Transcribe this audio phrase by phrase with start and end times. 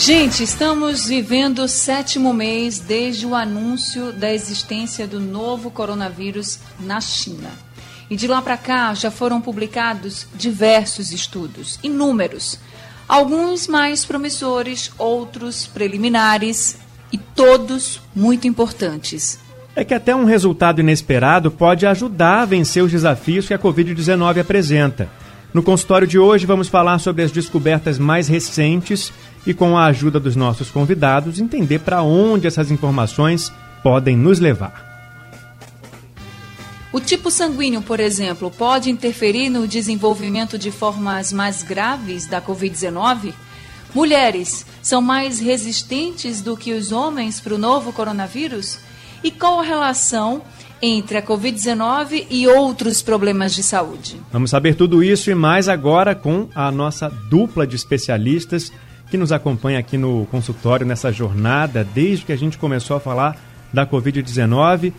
[0.00, 7.02] Gente, estamos vivendo o sétimo mês desde o anúncio da existência do novo coronavírus na
[7.02, 7.50] China.
[8.08, 12.58] E de lá para cá já foram publicados diversos estudos, inúmeros.
[13.06, 16.78] Alguns mais promissores, outros preliminares
[17.12, 19.38] e todos muito importantes.
[19.76, 24.40] É que até um resultado inesperado pode ajudar a vencer os desafios que a Covid-19
[24.40, 25.10] apresenta.
[25.52, 29.12] No consultório de hoje vamos falar sobre as descobertas mais recentes
[29.44, 34.88] e, com a ajuda dos nossos convidados, entender para onde essas informações podem nos levar.
[36.92, 43.32] O tipo sanguíneo, por exemplo, pode interferir no desenvolvimento de formas mais graves da Covid-19?
[43.92, 48.78] Mulheres são mais resistentes do que os homens para o novo coronavírus?
[49.22, 50.42] E qual a relação
[50.82, 54.20] entre a Covid-19 e outros problemas de saúde?
[54.32, 58.72] Vamos saber tudo isso e mais agora com a nossa dupla de especialistas
[59.10, 63.36] que nos acompanha aqui no consultório nessa jornada, desde que a gente começou a falar
[63.72, 64.92] da Covid-19.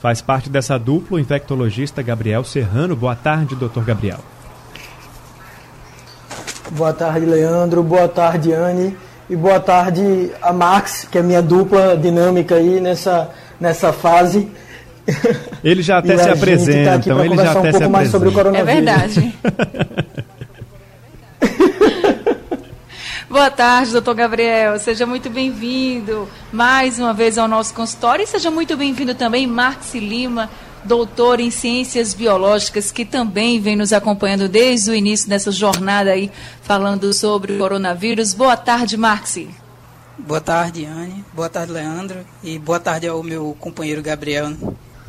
[0.00, 2.96] Faz parte dessa dupla o infectologista Gabriel Serrano.
[2.96, 4.18] Boa tarde, doutor Gabriel.
[6.72, 7.82] Boa tarde, Leandro.
[7.82, 8.96] Boa tarde, Anne.
[9.30, 14.50] E boa tarde a Max, que é minha dupla dinâmica aí nessa, nessa fase.
[15.64, 18.58] Ele já até se tá apresenta, tá então ele já até um se apresenta.
[18.58, 19.34] É verdade.
[23.32, 24.78] Boa tarde, doutor Gabriel.
[24.78, 29.94] Seja muito bem-vindo mais uma vez ao nosso consultório e seja muito bem-vindo também, Marx
[29.94, 30.50] Lima,
[30.84, 36.30] doutor em Ciências Biológicas, que também vem nos acompanhando desde o início dessa jornada aí,
[36.60, 38.34] falando sobre o coronavírus.
[38.34, 39.38] Boa tarde, Marx.
[40.18, 41.24] Boa tarde, Anne.
[41.32, 42.18] Boa tarde, Leandro.
[42.44, 44.52] E boa tarde ao meu companheiro Gabriel.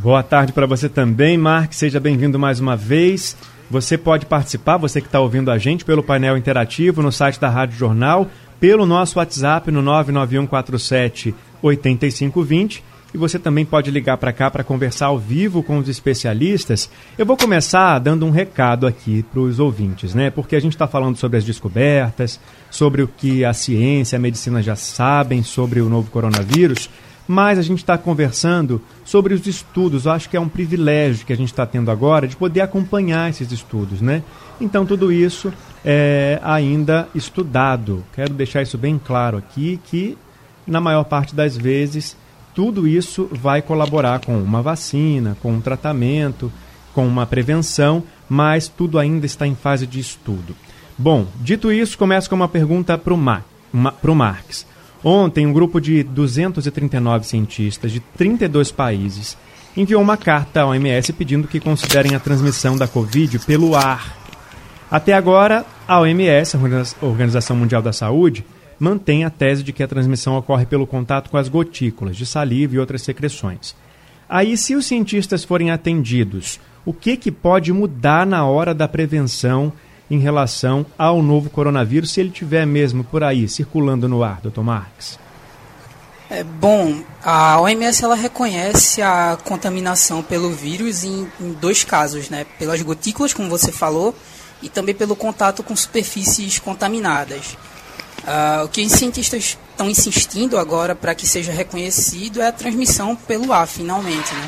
[0.03, 1.77] Boa tarde para você também, Marx.
[1.77, 3.37] Seja bem-vindo mais uma vez.
[3.71, 7.47] Você pode participar, você que está ouvindo a gente, pelo painel interativo no site da
[7.47, 8.27] Rádio Jornal,
[8.59, 12.83] pelo nosso WhatsApp no 99147 8520
[13.13, 16.89] e você também pode ligar para cá para conversar ao vivo com os especialistas.
[17.17, 20.29] Eu vou começar dando um recado aqui para os ouvintes, né?
[20.29, 24.61] Porque a gente está falando sobre as descobertas, sobre o que a ciência, a medicina
[24.61, 26.89] já sabem sobre o novo coronavírus
[27.27, 30.05] mas a gente está conversando sobre os estudos.
[30.05, 33.29] Eu acho que é um privilégio que a gente está tendo agora de poder acompanhar
[33.29, 34.23] esses estudos, né?
[34.59, 35.51] Então tudo isso
[35.83, 38.03] é ainda estudado.
[38.13, 40.17] Quero deixar isso bem claro aqui que
[40.65, 42.15] na maior parte das vezes
[42.53, 46.51] tudo isso vai colaborar com uma vacina, com um tratamento,
[46.93, 50.55] com uma prevenção, mas tudo ainda está em fase de estudo.
[50.97, 54.67] Bom, dito isso, começo com uma pergunta para o Marx.
[55.03, 59.37] Ontem, um grupo de 239 cientistas de 32 países
[59.75, 64.17] enviou uma carta à OMS pedindo que considerem a transmissão da Covid pelo ar.
[64.89, 68.45] Até agora, a OMS, a Organização Mundial da Saúde,
[68.79, 72.75] mantém a tese de que a transmissão ocorre pelo contato com as gotículas de saliva
[72.75, 73.75] e outras secreções.
[74.29, 79.73] Aí, se os cientistas forem atendidos, o que, que pode mudar na hora da prevenção
[80.09, 84.63] em relação ao novo coronavírus, se ele tiver mesmo por aí circulando no ar, doutor
[84.63, 85.17] Marques?
[86.29, 92.45] É, bom, a OMS ela reconhece a contaminação pelo vírus em, em, dois casos, né?
[92.57, 94.15] Pelas gotículas, como você falou,
[94.61, 97.57] e também pelo contato com superfícies contaminadas.
[98.23, 103.15] Uh, o que os cientistas estão insistindo agora para que seja reconhecido é a transmissão
[103.15, 104.47] pelo ar, finalmente, né?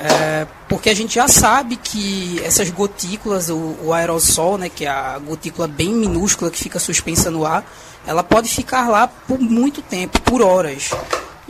[0.00, 4.88] É, porque a gente já sabe que essas gotículas, o, o, aerossol, né, que é
[4.88, 7.68] a gotícula bem minúscula que fica suspensa no ar,
[8.06, 10.90] ela pode ficar lá por muito tempo, por horas.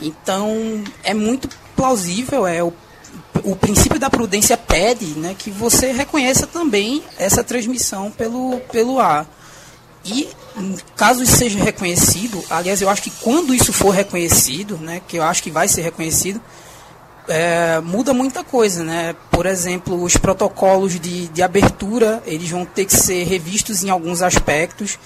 [0.01, 2.73] Então é muito plausível, é o,
[3.45, 9.27] o princípio da prudência pede né, que você reconheça também essa transmissão pelo, pelo ar.
[10.07, 10.27] E
[10.97, 15.23] caso isso seja reconhecido, aliás, eu acho que quando isso for reconhecido, né, que eu
[15.23, 16.41] acho que vai ser reconhecido,
[17.29, 19.15] é, muda muita coisa, né?
[19.31, 24.23] Por exemplo, os protocolos de, de abertura, eles vão ter que ser revistos em alguns
[24.23, 24.99] aspectos.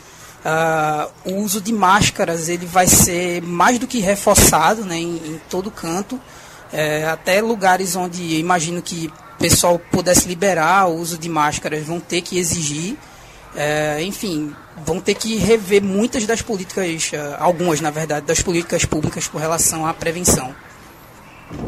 [0.45, 4.97] Uh, o uso de máscaras, ele vai ser mais do que reforçado, né?
[4.97, 6.21] Em, em todo canto.
[6.73, 12.01] É, até lugares onde imagino que o pessoal pudesse liberar o uso de máscaras, vão
[12.01, 12.97] ter que exigir.
[13.55, 14.55] É, enfim,
[14.87, 19.39] vão ter que rever muitas das políticas, uh, algumas na verdade, das políticas públicas com
[19.39, 20.55] relação à prevenção.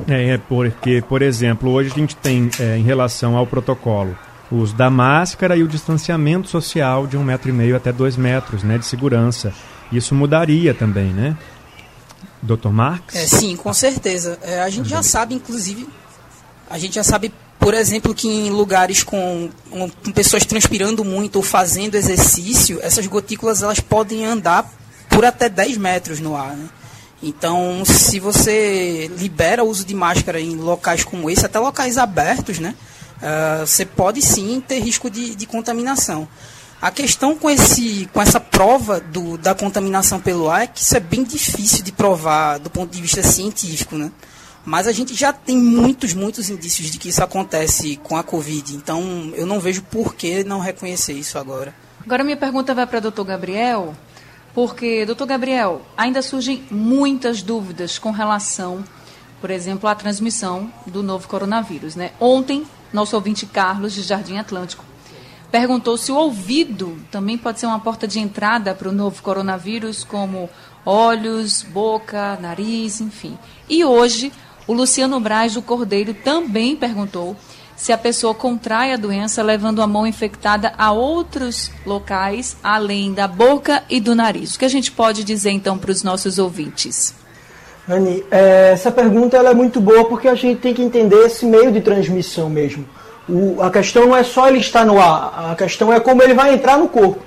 [0.09, 4.17] É, é porque, por exemplo, hoje a gente tem, é, em relação ao protocolo,
[4.51, 8.17] o uso da máscara e o distanciamento social de um metro e meio até dois
[8.17, 9.53] metros, né, de segurança.
[9.91, 11.37] Isso mudaria também, né?
[12.43, 12.69] Dr.
[12.69, 13.15] Marx?
[13.15, 14.39] É, sim, com certeza.
[14.43, 15.89] É, a gente já sabe, inclusive,
[16.69, 21.43] a gente já sabe, por exemplo, que em lugares com, com pessoas transpirando muito ou
[21.43, 24.71] fazendo exercício, essas gotículas elas podem andar
[25.09, 26.67] por até 10 metros no ar, né?
[27.25, 32.59] Então, se você libera o uso de máscara em locais como esse, até locais abertos,
[32.59, 32.75] né?
[33.17, 36.29] Uh, você pode sim ter risco de, de contaminação.
[36.83, 40.95] A questão com, esse, com essa prova do, da contaminação pelo ar é que isso
[40.95, 44.13] é bem difícil de provar do ponto de vista científico, né?
[44.67, 48.77] Mas a gente já tem muitos, muitos indícios de que isso acontece com a Covid.
[48.77, 51.75] Então, eu não vejo por que não reconhecer isso agora.
[52.05, 53.95] Agora, minha pergunta vai para o doutor Gabriel,
[54.55, 58.85] porque, doutor Gabriel, ainda surgem muitas dúvidas com relação,
[59.41, 61.97] por exemplo, à transmissão do novo coronavírus.
[61.97, 62.13] Né?
[62.21, 64.85] Ontem, nosso ouvinte Carlos, de Jardim Atlântico,
[65.51, 70.05] perguntou se o ouvido também pode ser uma porta de entrada para o novo coronavírus,
[70.05, 70.49] como
[70.87, 73.37] olhos, boca, nariz, enfim.
[73.69, 74.33] E hoje,
[74.69, 77.37] o Luciano Braz do Cordeiro também perguntou
[77.77, 83.27] se a pessoa contrai a doença levando a mão infectada a outros locais, além da
[83.27, 84.55] boca e do nariz.
[84.55, 87.15] O que a gente pode dizer então para os nossos ouvintes?
[87.89, 91.71] Anny, é, essa pergunta é muito boa porque a gente tem que entender esse meio
[91.71, 92.87] de transmissão mesmo.
[93.29, 96.35] O, a questão não é só ele estar no ar, a questão é como ele
[96.35, 97.21] vai entrar no corpo.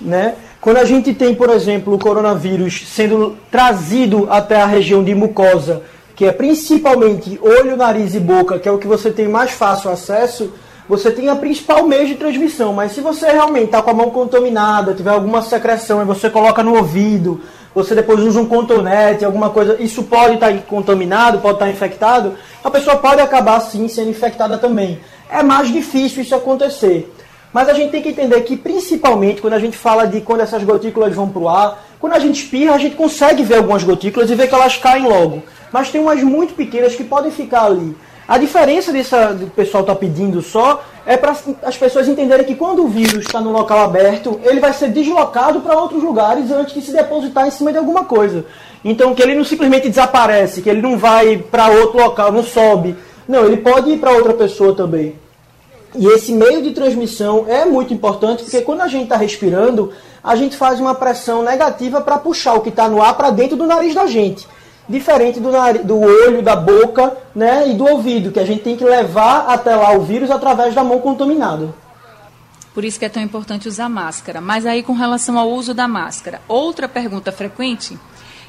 [0.00, 0.34] Né?
[0.60, 5.82] Quando a gente tem, por exemplo, o coronavírus sendo trazido até a região de mucosa,
[6.18, 9.90] que é principalmente olho, nariz e boca, que é o que você tem mais fácil
[9.90, 10.52] acesso,
[10.86, 12.74] você tem a principal meio de transmissão.
[12.74, 16.62] Mas se você realmente está com a mão contaminada, tiver alguma secreção e você coloca
[16.62, 17.40] no ouvido,
[17.74, 21.70] você depois usa um contonete, alguma coisa, isso pode estar tá contaminado, pode estar tá
[21.70, 25.00] infectado, a pessoa pode acabar sim sendo infectada também
[25.30, 27.12] é mais difícil isso acontecer.
[27.52, 30.62] Mas a gente tem que entender que, principalmente, quando a gente fala de quando essas
[30.62, 34.30] gotículas vão para o ar, quando a gente espirra, a gente consegue ver algumas gotículas
[34.30, 35.42] e ver que elas caem logo.
[35.72, 37.96] Mas tem umas muito pequenas que podem ficar ali.
[38.26, 42.54] A diferença disso que o pessoal está pedindo só é para as pessoas entenderem que
[42.54, 46.74] quando o vírus está no local aberto, ele vai ser deslocado para outros lugares antes
[46.74, 48.44] de se depositar em cima de alguma coisa.
[48.84, 52.94] Então, que ele não simplesmente desaparece, que ele não vai para outro local, não sobe
[53.28, 55.14] não, ele pode ir para outra pessoa também.
[55.94, 59.92] E esse meio de transmissão é muito importante porque quando a gente está respirando,
[60.28, 63.56] a gente faz uma pressão negativa para puxar o que está no ar para dentro
[63.56, 64.46] do nariz da gente.
[64.86, 68.76] Diferente do, nariz, do olho, da boca né, e do ouvido, que a gente tem
[68.76, 71.74] que levar até lá o vírus através da mão contaminada.
[72.74, 74.38] Por isso que é tão importante usar máscara.
[74.38, 77.98] Mas aí com relação ao uso da máscara, outra pergunta frequente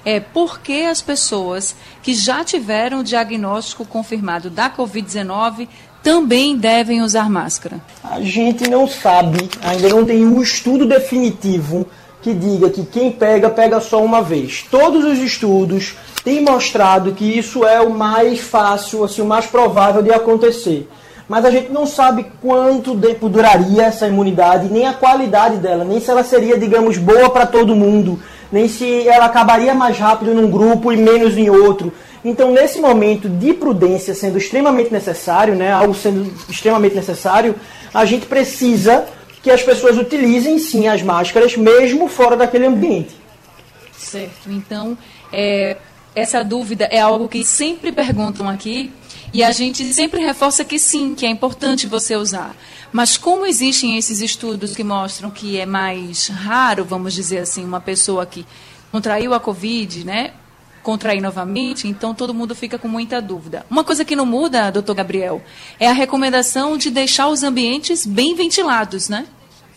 [0.03, 5.69] é por que as pessoas que já tiveram o diagnóstico confirmado da Covid-19
[6.03, 7.81] também devem usar máscara?
[8.03, 11.87] A gente não sabe, ainda não tem um estudo definitivo
[12.21, 14.65] que diga que quem pega, pega só uma vez.
[14.69, 20.01] Todos os estudos têm mostrado que isso é o mais fácil, assim, o mais provável
[20.01, 20.89] de acontecer.
[21.27, 26.01] Mas a gente não sabe quanto tempo duraria essa imunidade, nem a qualidade dela, nem
[26.01, 28.19] se ela seria, digamos, boa para todo mundo
[28.51, 31.93] nem se ela acabaria mais rápido num grupo e menos em outro.
[32.23, 37.55] Então, nesse momento de prudência sendo extremamente necessário, né, algo sendo extremamente necessário,
[37.93, 39.07] a gente precisa
[39.41, 43.15] que as pessoas utilizem sim as máscaras, mesmo fora daquele ambiente.
[43.97, 44.49] Certo.
[44.51, 44.97] Então,
[45.31, 45.77] é,
[46.13, 48.91] essa dúvida é algo que sempre perguntam aqui
[49.33, 52.55] e a gente sempre reforça que sim, que é importante você usar.
[52.91, 57.79] Mas como existem esses estudos que mostram que é mais raro, vamos dizer assim, uma
[57.79, 58.45] pessoa que
[58.91, 60.33] contraiu a Covid, né?
[60.89, 63.63] Contrair novamente, então todo mundo fica com muita dúvida.
[63.69, 65.39] Uma coisa que não muda, doutor Gabriel,
[65.79, 69.27] é a recomendação de deixar os ambientes bem ventilados, né?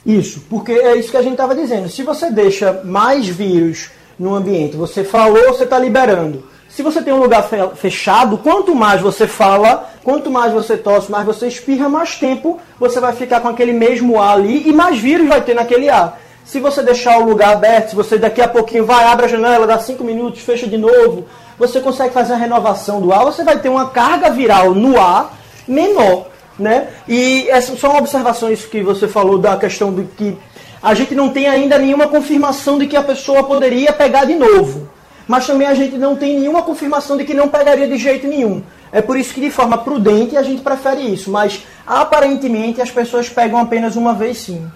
[0.07, 1.91] Isso, porque é isso que a gente estava dizendo.
[1.91, 6.49] Se você deixa mais vírus no ambiente, você falou, você está liberando.
[6.67, 11.27] Se você tem um lugar fechado, quanto mais você fala, quanto mais você tosse, mais
[11.27, 15.29] você espirra, mais tempo você vai ficar com aquele mesmo ar ali e mais vírus
[15.29, 16.22] vai ter naquele ar.
[16.45, 19.67] Se você deixar o lugar aberto, se você daqui a pouquinho vai, abre a janela,
[19.67, 21.27] dá 5 minutos, fecha de novo,
[21.59, 25.37] você consegue fazer a renovação do ar, você vai ter uma carga viral no ar
[25.67, 26.27] menor.
[26.59, 26.89] Né?
[27.09, 27.49] E
[27.83, 30.37] uma observação isso que você falou da questão de que
[30.83, 34.91] a gente não tem ainda nenhuma confirmação de que a pessoa poderia pegar de novo
[35.27, 38.63] mas também a gente não tem nenhuma confirmação de que não pegaria de jeito nenhum.
[38.91, 41.31] É por isso que, de forma prudente, a gente prefere isso.
[41.31, 44.71] Mas, aparentemente, as pessoas pegam apenas uma vez sim.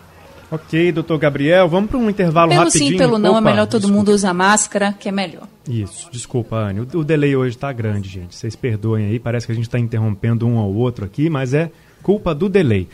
[0.50, 2.90] Ok, doutor Gabriel, vamos para um intervalo pelo rapidinho.
[2.90, 3.98] Pelo sim, pelo não, é Opa, é melhor todo desculpa.
[3.98, 5.48] mundo usar máscara, que é melhor.
[5.68, 6.80] Isso, desculpa, Anne.
[6.80, 8.36] O, o delay hoje está grande, gente.
[8.36, 11.70] Vocês perdoem aí, parece que a gente está interrompendo um ao outro aqui, mas é
[12.00, 12.88] culpa do delay.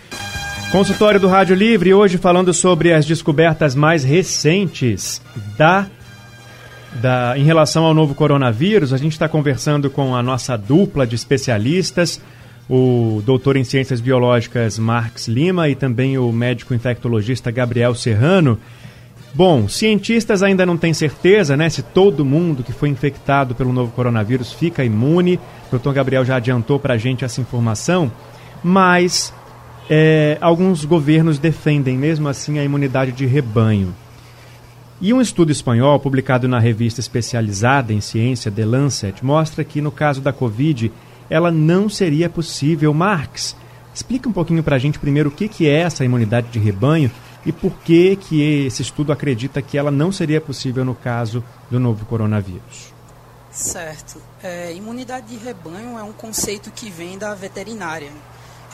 [0.71, 5.21] Consultório do Rádio Livre, hoje falando sobre as descobertas mais recentes
[5.59, 5.87] da,
[6.94, 8.94] da em relação ao novo coronavírus.
[8.94, 12.18] A gente está conversando com a nossa dupla de especialistas,
[12.75, 18.59] o doutor em Ciências Biológicas Marx Lima e também o médico infectologista Gabriel Serrano.
[19.35, 23.93] Bom, cientistas ainda não têm certeza, né, se todo mundo que foi infectado pelo novo
[23.93, 25.35] coronavírus fica imune.
[25.67, 28.11] O doutor Gabriel já adiantou para a gente essa informação,
[28.64, 29.35] mas
[29.91, 33.95] é, alguns governos defendem mesmo assim a imunidade de rebanho.
[34.99, 39.91] E um estudo espanhol publicado na revista especializada em ciência The Lancet mostra que no
[39.91, 40.91] caso da Covid
[41.32, 42.92] ela não seria possível.
[42.92, 43.56] Marx,
[43.94, 47.10] explica um pouquinho para a gente primeiro o que, que é essa imunidade de rebanho
[47.46, 51.80] e por que, que esse estudo acredita que ela não seria possível no caso do
[51.80, 52.92] novo coronavírus.
[53.50, 54.20] Certo.
[54.42, 58.10] É, imunidade de rebanho é um conceito que vem da veterinária.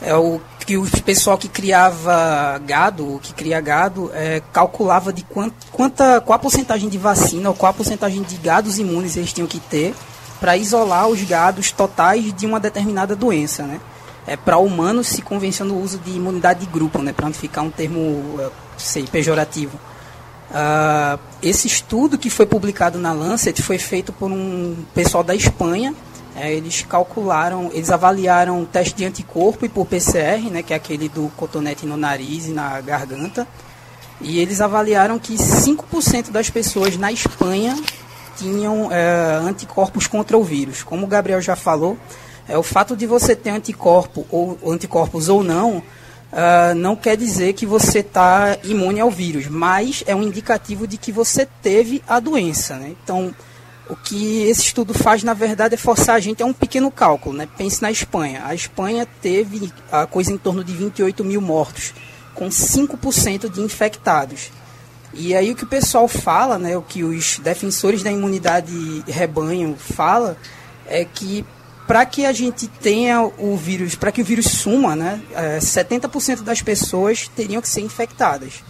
[0.01, 5.53] É o que o pessoal que criava gado, que cria gado, é, calculava de quant,
[5.71, 9.47] quanta, qual a porcentagem de vacina ou qual a porcentagem de gados imunes eles tinham
[9.47, 9.93] que ter
[10.39, 13.79] para isolar os gados totais de uma determinada doença, né?
[14.27, 17.11] É, para humanos se convenciona o uso de imunidade de grupo, né?
[17.11, 18.39] Para não ficar um termo,
[18.77, 19.77] sei, pejorativo.
[20.49, 25.93] Uh, esse estudo que foi publicado na Lancet foi feito por um pessoal da Espanha.
[26.35, 30.75] É, eles calcularam, eles avaliaram o teste de anticorpo e por PCR, né, que é
[30.75, 33.47] aquele do cotonete no nariz e na garganta.
[34.21, 37.75] E eles avaliaram que 5% das pessoas na Espanha
[38.39, 40.81] tinham é, anticorpos contra o vírus.
[40.81, 41.97] Como o Gabriel já falou,
[42.47, 45.83] é, o fato de você ter anticorpo ou anticorpos ou não,
[46.31, 50.95] Uh, não quer dizer que você está imune ao vírus, mas é um indicativo de
[50.95, 52.75] que você teve a doença.
[52.75, 52.95] Né?
[53.03, 53.33] Então,
[53.89, 57.35] o que esse estudo faz, na verdade, é forçar a gente a um pequeno cálculo.
[57.35, 57.47] Né?
[57.57, 58.43] Pense na Espanha.
[58.45, 61.95] A Espanha teve a coisa em torno de 28 mil mortos,
[62.35, 64.51] com 5% de infectados.
[65.13, 69.75] E aí o que o pessoal fala, né, o que os defensores da imunidade rebanho
[69.77, 70.37] fala,
[70.85, 71.45] é que
[71.87, 76.43] para que a gente tenha o vírus, para que o vírus suma, né, é, 70%
[76.43, 78.63] das pessoas teriam que ser infectadas.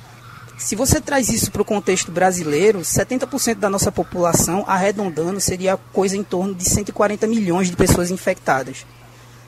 [0.58, 6.17] Se você traz isso para o contexto brasileiro, 70% da nossa população, arredondando, seria coisa
[6.17, 8.86] em torno de 140 milhões de pessoas infectadas.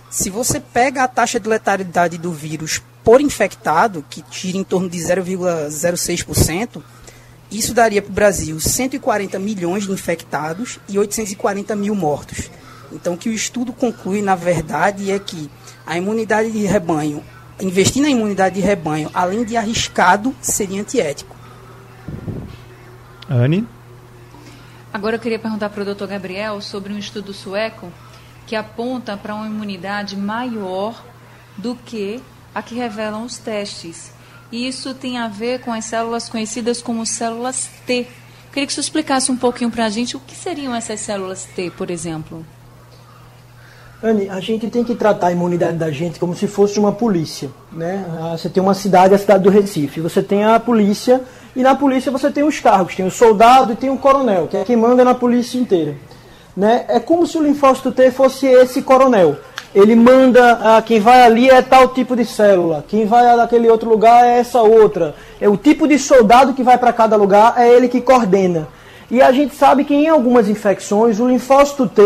[0.09, 4.89] Se você pega a taxa de letalidade do vírus por infectado, que tira em torno
[4.89, 6.81] de 0,06%,
[7.51, 12.49] isso daria para o Brasil 140 milhões de infectados e 840 mil mortos.
[12.91, 15.49] Então, o que o estudo conclui, na verdade, é que
[15.85, 17.23] a imunidade de rebanho,
[17.59, 21.35] investir na imunidade de rebanho, além de arriscado, seria antiético.
[23.29, 23.67] Anne?
[24.93, 27.91] Agora eu queria perguntar para o doutor Gabriel sobre um estudo sueco
[28.45, 31.01] que aponta para uma imunidade maior
[31.57, 32.21] do que
[32.53, 34.11] a que revelam os testes.
[34.51, 38.07] E isso tem a ver com as células conhecidas como células T.
[38.51, 41.71] Queria que você explicasse um pouquinho para a gente o que seriam essas células T,
[41.71, 42.45] por exemplo.
[44.03, 47.49] Anne, a gente tem que tratar a imunidade da gente como se fosse uma polícia.
[47.71, 48.03] Né?
[48.19, 50.01] Ah, você tem uma cidade, a cidade do Recife.
[50.01, 51.21] Você tem a polícia
[51.55, 52.95] e na polícia você tem os cargos.
[52.95, 55.95] Tem o soldado e tem o coronel, que é quem manda na polícia inteira.
[56.57, 56.83] Né?
[56.87, 59.37] É como se o linfócito T fosse esse coronel.
[59.73, 63.89] Ele manda, ah, quem vai ali é tal tipo de célula, quem vai naquele outro
[63.89, 65.15] lugar é essa outra.
[65.39, 68.67] É o tipo de soldado que vai para cada lugar, é ele que coordena.
[69.09, 72.01] E a gente sabe que em algumas infecções o linfócito T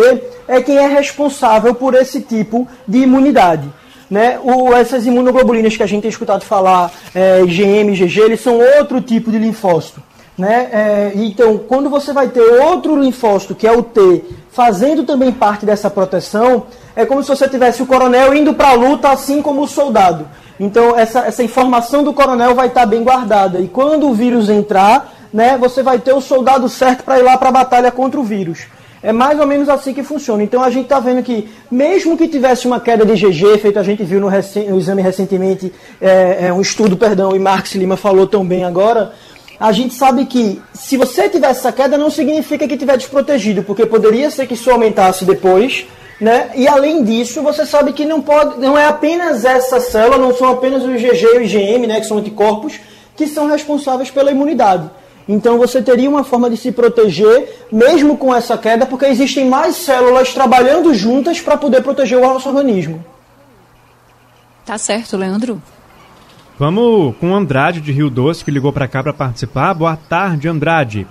[0.48, 3.68] é quem é responsável por esse tipo de imunidade.
[4.10, 4.40] Né?
[4.44, 9.02] O, essas imunoglobulinas que a gente tem escutado falar, é, IgM, IgG, eles são outro
[9.02, 10.02] tipo de linfócito.
[10.38, 10.70] Né?
[10.72, 15.66] É, então, quando você vai ter outro linfócito, que é o T, fazendo também parte
[15.66, 16.66] dessa proteção,
[16.96, 20.28] é como se você tivesse o coronel indo para a luta, assim como o soldado.
[20.60, 23.60] Então, essa, essa informação do coronel vai estar bem guardada.
[23.60, 27.38] E quando o vírus entrar, né, você vai ter o soldado certo para ir lá
[27.38, 28.68] para a batalha contra o vírus.
[29.04, 30.42] É mais ou menos assim que funciona.
[30.42, 33.84] Então a gente está vendo que, mesmo que tivesse uma queda de GG, feito a
[33.84, 38.26] gente viu no, no exame recentemente, é, é, um estudo, perdão, e Marx Lima falou
[38.26, 39.14] tão bem agora,
[39.60, 43.86] a gente sabe que se você tivesse essa queda, não significa que estiver desprotegido, porque
[43.86, 45.86] poderia ser que isso aumentasse depois,
[46.20, 46.52] né?
[46.56, 50.50] E além disso, você sabe que não pode, não é apenas essa célula, não são
[50.50, 52.80] apenas o IgG e o IgM, né, que são anticorpos,
[53.16, 54.90] que são responsáveis pela imunidade.
[55.28, 59.76] Então você teria uma forma de se proteger, mesmo com essa queda, porque existem mais
[59.76, 63.04] células trabalhando juntas para poder proteger o nosso organismo.
[64.66, 65.62] Tá certo, Leandro.
[66.58, 69.74] Vamos com o Andrade de Rio Doce, que ligou para cá para participar.
[69.74, 71.06] Boa tarde, Andrade.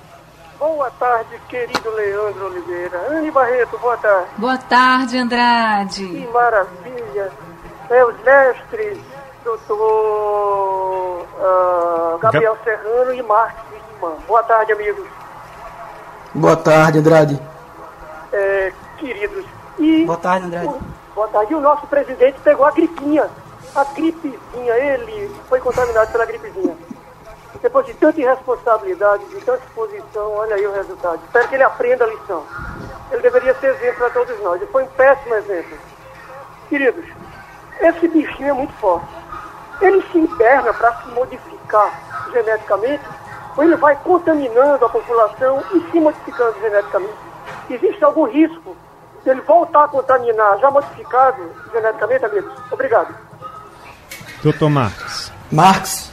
[0.58, 2.98] Boa tarde, querido Leandro Oliveira.
[3.10, 4.28] Anne Barreto, boa tarde.
[4.38, 6.06] Boa tarde, Andrade.
[6.06, 7.30] Que maravilha.
[7.90, 8.98] É, os mestres,
[9.44, 14.16] doutor uh, Gabriel Ga Serrano e Marcos Wittmann.
[14.26, 15.06] Boa tarde, amigos.
[16.34, 17.38] Boa tarde, Andrade.
[18.32, 19.44] É, queridos.
[19.78, 20.68] E boa tarde, Andrade.
[20.68, 20.80] O,
[21.14, 21.52] boa tarde.
[21.52, 23.28] E o nosso presidente pegou a gripinha.
[23.74, 26.76] A gripezinha, ele foi contaminado pela gripezinha.
[27.60, 31.20] Depois de tanta irresponsabilidade, de tanta exposição, olha aí o resultado.
[31.24, 32.44] Espero que ele aprenda a lição.
[33.10, 34.60] Ele deveria ser exemplo para todos nós.
[34.60, 35.76] Ele foi um péssimo exemplo.
[36.68, 37.04] Queridos,
[37.80, 39.08] esse bichinho é muito forte.
[39.80, 42.00] Ele se interna para se modificar
[42.32, 43.04] geneticamente,
[43.56, 47.14] ou ele vai contaminando a população e se modificando geneticamente.
[47.70, 48.76] Existe algum risco
[49.24, 52.52] dele voltar a contaminar já modificado geneticamente, amigos?
[52.70, 53.33] Obrigado.
[54.44, 55.32] Doutor Marx.
[55.50, 56.10] Marx.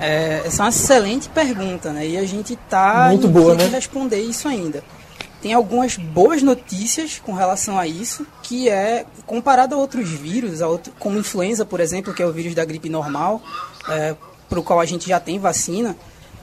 [0.00, 2.06] É, essa é uma excelente pergunta, né?
[2.06, 3.66] E a gente está Muito boa, né?
[3.66, 4.82] responder isso ainda.
[5.42, 10.68] Tem algumas boas notícias com relação a isso, que é, comparado a outros vírus, a
[10.68, 13.42] outro, como influenza, por exemplo, que é o vírus da gripe normal,
[13.90, 14.16] é,
[14.48, 15.94] para o qual a gente já tem vacina,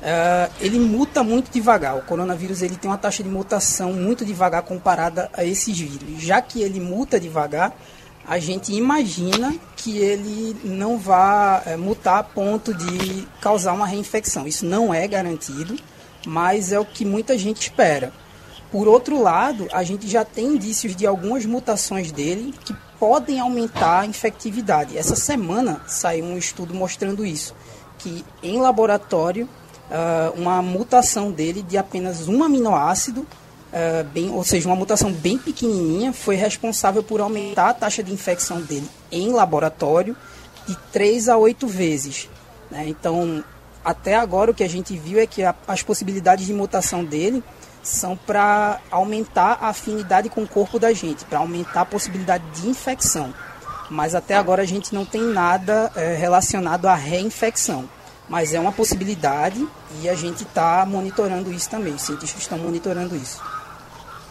[0.03, 1.97] é, ele muta muito devagar.
[1.97, 6.21] O coronavírus ele tem uma taxa de mutação muito devagar comparada a esses vírus.
[6.21, 7.75] Já que ele muta devagar,
[8.27, 14.47] a gente imagina que ele não vá é, mutar a ponto de causar uma reinfecção.
[14.47, 15.75] Isso não é garantido,
[16.25, 18.11] mas é o que muita gente espera.
[18.71, 24.01] Por outro lado, a gente já tem indícios de algumas mutações dele que podem aumentar
[24.01, 24.97] a infectividade.
[24.97, 27.55] Essa semana saiu um estudo mostrando isso,
[27.97, 29.47] que em laboratório,
[30.35, 33.25] uma mutação dele de apenas um aminoácido
[33.75, 38.13] uh, bem, ou seja, uma mutação bem pequenininha, foi responsável por aumentar a taxa de
[38.13, 40.15] infecção dele em laboratório
[40.65, 42.29] de 3 a 8 vezes.
[42.71, 42.85] Né?
[42.87, 43.43] Então,
[43.83, 47.43] até agora o que a gente viu é que a, as possibilidades de mutação dele
[47.83, 52.67] são para aumentar a afinidade com o corpo da gente, para aumentar a possibilidade de
[52.67, 53.31] infecção.
[53.91, 57.87] Mas até agora a gente não tem nada é, relacionado à reinfecção.
[58.27, 59.67] Mas é uma possibilidade
[60.01, 61.93] e a gente está monitorando isso também.
[61.93, 63.39] Os cientistas estão monitorando isso.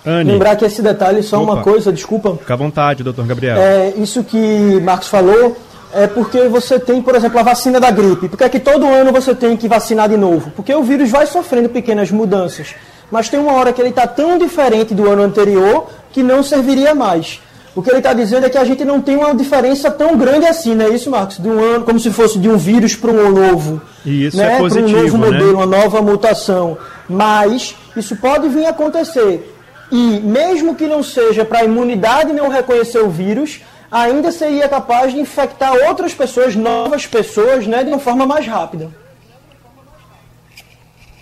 [0.07, 0.33] Anne.
[0.33, 1.53] Lembrar que esse detalhe, só Opa.
[1.53, 2.37] uma coisa, desculpa.
[2.37, 3.57] Fica à vontade, doutor Gabriel.
[3.57, 5.57] É, isso que Marcos falou
[5.95, 8.29] é porque você tem, por exemplo, a vacina da gripe.
[8.29, 10.51] Porque é que todo ano você tem que vacinar de novo?
[10.51, 12.75] Porque o vírus vai sofrendo pequenas mudanças.
[13.11, 16.95] Mas tem uma hora que ele está tão diferente do ano anterior que não serviria
[16.95, 17.41] mais.
[17.75, 20.47] O que ele está dizendo é que a gente não tem uma diferença tão grande
[20.47, 21.39] assim, não é isso, Marcos?
[21.39, 23.81] De um ano, como se fosse de um vírus para um novo.
[24.05, 24.55] E isso né?
[24.55, 25.31] é positivo, Para um novo né?
[25.31, 26.79] modelo, uma nova mutação.
[27.09, 29.54] Mas isso pode vir a acontecer.
[29.91, 35.13] E mesmo que não seja para a imunidade não reconhecer o vírus, ainda seria capaz
[35.13, 38.91] de infectar outras pessoas, novas pessoas, né, de uma forma mais rápida.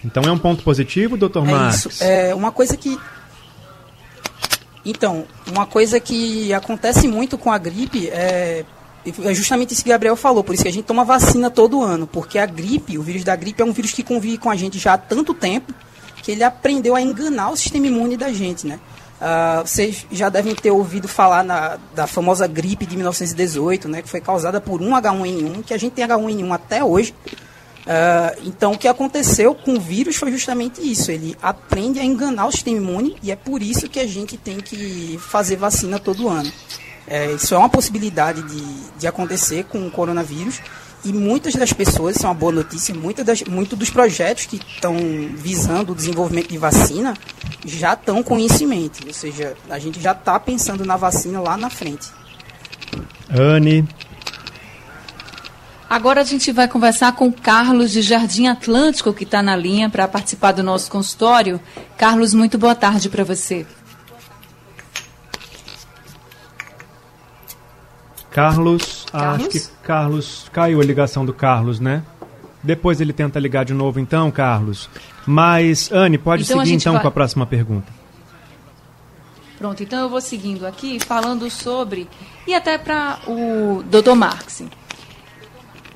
[0.05, 1.87] Então é um ponto positivo, doutor é Marcos?
[1.87, 2.05] Isso.
[2.05, 2.99] É uma coisa que.
[4.85, 8.65] Então, uma coisa que acontece muito com a gripe é.
[9.05, 12.07] É justamente isso que Gabriel falou, por isso que a gente toma vacina todo ano,
[12.07, 14.79] porque a gripe, o vírus da gripe, é um vírus que convive com a gente
[14.79, 15.75] já há tanto tempo
[16.23, 18.79] que ele aprendeu a enganar o sistema imune da gente, né?
[19.23, 24.09] Uh, vocês já devem ter ouvido falar na, da famosa gripe de 1918, né, que
[24.09, 27.15] foi causada por um H1N1, que a gente tem H1N1 até hoje.
[27.83, 31.13] Uh, então, o que aconteceu com o vírus foi justamente isso.
[31.13, 34.59] Ele aprende a enganar o sistema imune e é por isso que a gente tem
[34.59, 36.51] que fazer vacina todo ano.
[37.07, 38.63] É, isso é uma possibilidade de,
[38.99, 40.61] de acontecer com o coronavírus.
[41.05, 44.57] E muitas das pessoas, isso é uma boa notícia, muitas das, muitos dos projetos que
[44.57, 44.97] estão
[45.35, 47.15] visando o desenvolvimento de vacina
[47.65, 49.05] já estão com isso em mente.
[49.07, 52.09] Ou seja, a gente já está pensando na vacina lá na frente.
[53.29, 53.89] Anne.
[55.91, 59.91] Agora a gente vai conversar com o Carlos de Jardim Atlântico, que está na linha
[59.91, 61.61] para participar do nosso consultório.
[61.99, 63.67] Carlos, muito boa tarde para você.
[68.33, 69.41] Carlos, Carlos?
[69.47, 72.03] acho que Carlos caiu a ligação do Carlos, né?
[72.63, 74.89] Depois ele tenta ligar de novo, então, Carlos.
[75.27, 77.93] Mas, Anne, pode Então seguir então vai- com a próxima pergunta.
[79.59, 82.09] Pronto, então eu vou seguindo aqui, falando sobre.
[82.47, 84.15] E até para o Dr.
[84.15, 84.63] Marx.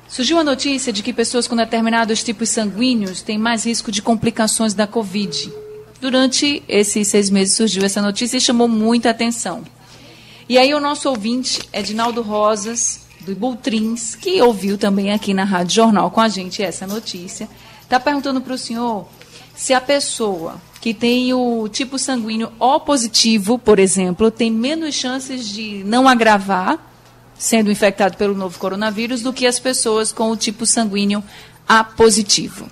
[0.07, 4.73] Surgiu a notícia de que pessoas com determinados tipos sanguíneos têm mais risco de complicações
[4.73, 5.51] da Covid.
[5.99, 9.63] Durante esses seis meses surgiu essa notícia e chamou muita atenção.
[10.49, 15.75] E aí o nosso ouvinte, Edinaldo Rosas, do Bultrins, que ouviu também aqui na Rádio
[15.75, 17.49] Jornal com a gente essa notícia,
[17.81, 19.07] está perguntando para o senhor
[19.53, 25.49] se a pessoa que tem o tipo sanguíneo O positivo, por exemplo, tem menos chances
[25.49, 26.79] de não agravar
[27.37, 31.23] sendo infectado pelo novo coronavírus do que as pessoas com o tipo sanguíneo
[31.67, 32.67] A positivo.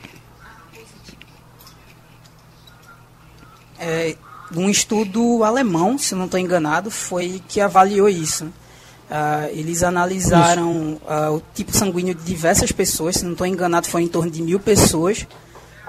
[3.77, 4.15] É,
[4.53, 8.45] um estudo alemão, se não estou enganado, foi que avaliou isso.
[8.45, 14.01] Uh, eles analisaram uh, o tipo sanguíneo de diversas pessoas, se não estou enganado, foi
[14.01, 15.27] em torno de mil pessoas.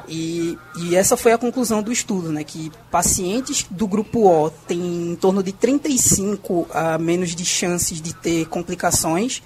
[0.09, 5.11] E, e, essa foi a conclusão do estudo, né, que pacientes do grupo O têm
[5.13, 9.43] em torno de 35 a uh, menos de chances de ter complicações.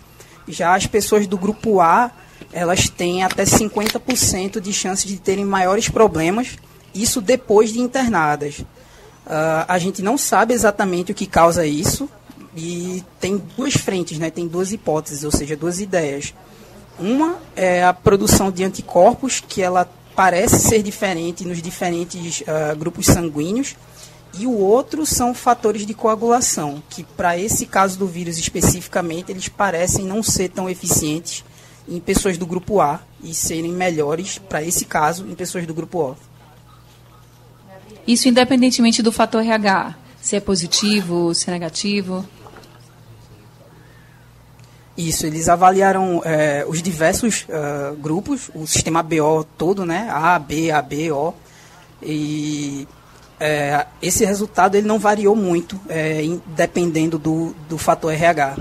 [0.46, 2.11] Já as pessoas do grupo A,
[2.53, 6.57] elas têm até 50% de chances de terem maiores problemas,
[6.94, 8.64] isso depois de internadas.
[9.26, 12.09] Uh, a gente não sabe exatamente o que causa isso,
[12.56, 14.30] e tem duas frentes, né?
[14.30, 16.35] tem duas hipóteses, ou seja, duas ideias.
[16.98, 23.06] Uma é a produção de anticorpos, que ela parece ser diferente nos diferentes uh, grupos
[23.06, 23.76] sanguíneos,
[24.38, 29.48] e o outro são fatores de coagulação, que para esse caso do vírus especificamente, eles
[29.48, 31.44] parecem não ser tão eficientes
[31.88, 35.98] em pessoas do grupo A e serem melhores para esse caso em pessoas do grupo
[35.98, 36.29] O.
[38.06, 42.26] Isso independentemente do fator RH, se é positivo, se é negativo?
[44.96, 50.08] Isso, eles avaliaram é, os diversos uh, grupos, o sistema BO todo, né?
[50.10, 51.32] A, B, A, B, O.
[52.02, 52.86] E
[53.38, 58.56] é, esse resultado ele não variou muito, é, dependendo do, do fator RH.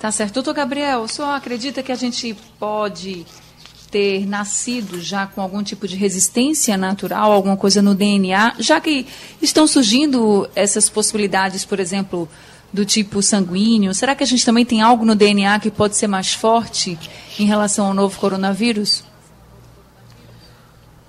[0.00, 0.34] Tá certo.
[0.34, 3.24] Doutor Gabriel, o senhor acredita que a gente pode
[3.94, 9.06] ter nascido já com algum tipo de resistência natural, alguma coisa no DNA, já que
[9.40, 12.28] estão surgindo essas possibilidades, por exemplo,
[12.72, 13.94] do tipo sanguíneo?
[13.94, 16.98] Será que a gente também tem algo no DNA que pode ser mais forte
[17.38, 19.04] em relação ao novo coronavírus?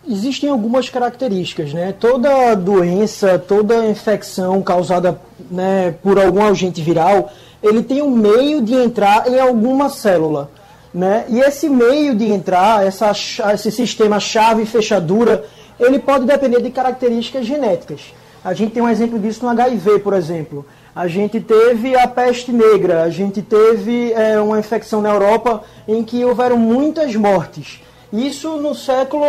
[0.08, 1.92] Existem algumas características, né?
[1.92, 5.20] Toda doença, toda infecção causada
[5.50, 10.52] né, por algum agente viral, ele tem um meio de entrar em alguma célula.
[10.96, 11.26] Né?
[11.28, 13.12] E esse meio de entrar, essa,
[13.54, 15.44] esse sistema chave-fechadura,
[15.78, 18.14] ele pode depender de características genéticas.
[18.42, 20.66] A gente tem um exemplo disso no HIV, por exemplo.
[20.96, 26.02] A gente teve a peste negra, a gente teve é, uma infecção na Europa em
[26.02, 27.82] que houveram muitas mortes.
[28.14, 29.26] Isso no século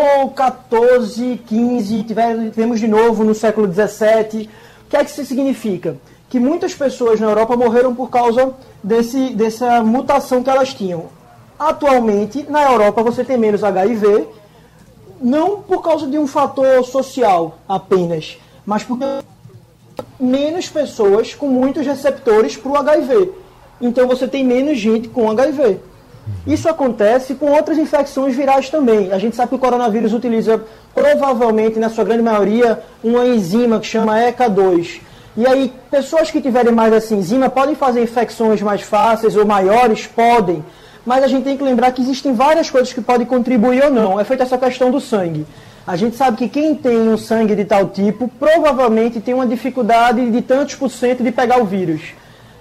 [0.70, 4.48] XIV, XV, tivemos de novo no século XVII.
[4.86, 5.96] O que é que isso significa?
[6.30, 11.15] Que muitas pessoas na Europa morreram por causa desse, dessa mutação que elas tinham.
[11.58, 14.28] Atualmente, na Europa, você tem menos HIV,
[15.20, 19.04] não por causa de um fator social apenas, mas porque
[20.20, 23.32] menos pessoas com muitos receptores para o HIV.
[23.80, 25.80] Então você tem menos gente com HIV.
[26.46, 29.12] Isso acontece com outras infecções virais também.
[29.12, 30.62] A gente sabe que o coronavírus utiliza
[30.94, 35.00] provavelmente, na sua grande maioria, uma enzima que chama ECA2.
[35.36, 40.06] E aí, pessoas que tiverem mais essa enzima podem fazer infecções mais fáceis ou maiores?
[40.06, 40.64] Podem.
[41.06, 44.18] Mas a gente tem que lembrar que existem várias coisas que podem contribuir ou não.
[44.18, 45.46] É feita essa questão do sangue.
[45.86, 50.28] A gente sabe que quem tem um sangue de tal tipo provavelmente tem uma dificuldade
[50.28, 52.00] de tantos por cento de pegar o vírus,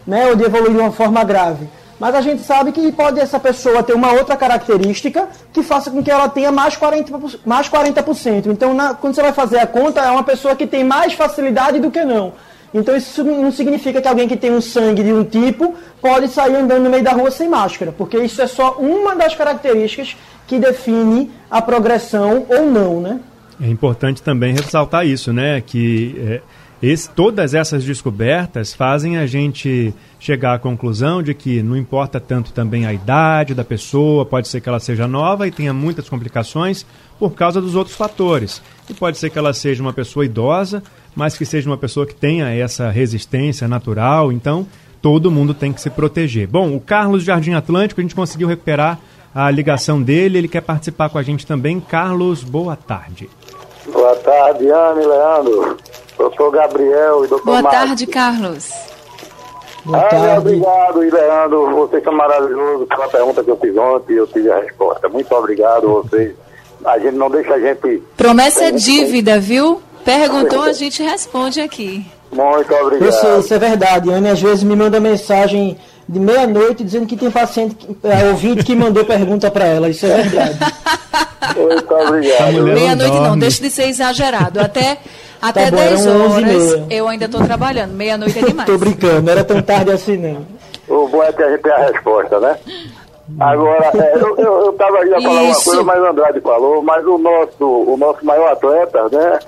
[0.05, 1.67] né, ou de evoluir de uma forma grave.
[1.99, 6.03] Mas a gente sabe que pode essa pessoa ter uma outra característica que faça com
[6.03, 7.39] que ela tenha mais 40%.
[7.45, 8.47] Mais 40%.
[8.47, 11.79] Então, na, quando você vai fazer a conta, é uma pessoa que tem mais facilidade
[11.79, 12.33] do que não.
[12.77, 16.57] Então, isso não significa que alguém que tem um sangue de um tipo pode sair
[16.57, 20.59] andando no meio da rua sem máscara, porque isso é só uma das características que
[20.59, 23.21] define a progressão ou não, né?
[23.61, 25.61] É importante também ressaltar isso, né?
[25.61, 26.41] Que é,
[26.83, 32.51] esse, todas essas descobertas fazem a gente chegar à conclusão de que não importa tanto
[32.51, 36.85] também a idade da pessoa, pode ser que ela seja nova e tenha muitas complicações
[37.17, 38.61] por causa dos outros fatores.
[38.89, 40.83] E pode ser que ela seja uma pessoa idosa,
[41.15, 44.31] mas que seja uma pessoa que tenha essa resistência natural.
[44.31, 44.67] Então,
[45.01, 46.47] todo mundo tem que se proteger.
[46.47, 48.99] Bom, o Carlos Jardim Atlântico, a gente conseguiu recuperar
[49.33, 51.79] a ligação dele, ele quer participar com a gente também.
[51.79, 53.29] Carlos, boa tarde.
[53.91, 55.77] Boa tarde, Anne, Leandro,
[56.17, 57.79] doutor Gabriel e doutor Boa Marcos.
[57.79, 58.69] tarde, Carlos.
[59.83, 60.37] Boa tarde.
[60.39, 64.59] Obrigado, e Leandro, vocês são maravilhosos pela pergunta que eu fiz ontem eu tive a
[64.59, 65.07] resposta.
[65.07, 66.33] Muito obrigado a vocês.
[66.83, 68.01] A gente não deixa a gente...
[68.17, 69.81] Promessa é dívida, viu?
[70.05, 72.05] Perguntou, a gente responde aqui.
[72.31, 73.09] Muito obrigado.
[73.09, 74.11] Isso, isso é verdade.
[74.11, 78.75] Anne às vezes me manda mensagem de meia-noite dizendo que tem paciente, é, ouvinte que
[78.75, 79.89] mandou pergunta para ela.
[79.89, 80.59] Isso é verdade.
[81.57, 82.63] Muito obrigado.
[82.63, 84.59] Meia-noite não, deixa de ser exagerado.
[84.59, 84.99] Até,
[85.41, 87.93] até tá bom, 10 horas eu ainda estou trabalhando.
[87.93, 88.69] Meia-noite é demais.
[88.69, 90.45] Estou brincando, não era tão tarde assim não.
[90.87, 92.57] O bom é que a gente tem a resposta, né?
[93.39, 95.49] Agora, é, eu estava eu, eu ia falar Isso.
[95.49, 99.39] uma coisa, mas o Andrade falou, mas o nosso, o nosso maior atleta, né?